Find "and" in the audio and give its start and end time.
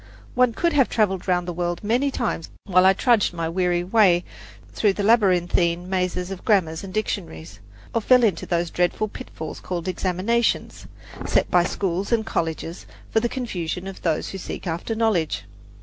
6.83-6.91, 12.11-12.25